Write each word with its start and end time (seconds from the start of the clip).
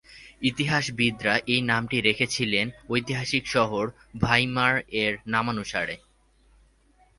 ইতিহাসবিদরা 0.41 1.35
এই 1.47 1.61
নামটি 1.61 1.97
রেখেছিলেন 2.01 2.65
ঐতিহাসিক 2.89 3.43
শহর 3.47 3.85
ভাইমার-এর 4.21 5.13
নামানুসারে। 5.27 5.95